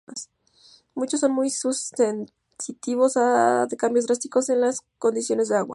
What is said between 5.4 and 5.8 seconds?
del agua.